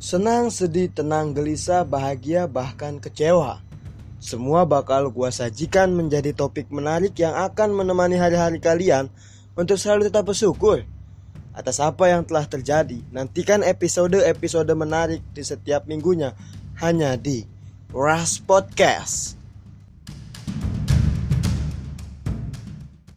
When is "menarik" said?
6.72-7.12, 14.72-15.20